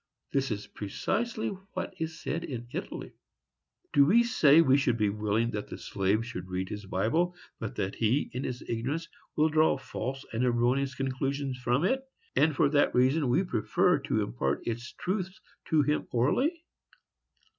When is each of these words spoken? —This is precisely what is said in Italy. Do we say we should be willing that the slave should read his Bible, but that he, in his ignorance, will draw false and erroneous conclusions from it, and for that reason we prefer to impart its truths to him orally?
—This 0.33 0.49
is 0.49 0.65
precisely 0.65 1.49
what 1.73 1.93
is 1.99 2.19
said 2.19 2.43
in 2.43 2.67
Italy. 2.73 3.13
Do 3.93 4.03
we 4.07 4.23
say 4.23 4.59
we 4.59 4.75
should 4.75 4.97
be 4.97 5.11
willing 5.11 5.51
that 5.51 5.67
the 5.67 5.77
slave 5.77 6.25
should 6.25 6.47
read 6.49 6.69
his 6.69 6.87
Bible, 6.87 7.35
but 7.59 7.75
that 7.75 7.93
he, 7.93 8.31
in 8.33 8.43
his 8.43 8.63
ignorance, 8.67 9.07
will 9.35 9.49
draw 9.49 9.77
false 9.77 10.25
and 10.33 10.43
erroneous 10.43 10.95
conclusions 10.95 11.59
from 11.59 11.83
it, 11.83 12.01
and 12.35 12.55
for 12.55 12.67
that 12.69 12.95
reason 12.95 13.29
we 13.29 13.43
prefer 13.43 13.99
to 13.99 14.23
impart 14.23 14.65
its 14.65 14.91
truths 14.93 15.39
to 15.69 15.83
him 15.83 16.07
orally? 16.09 16.63